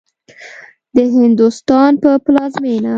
[0.95, 2.89] د هندوستان په پلازمېنه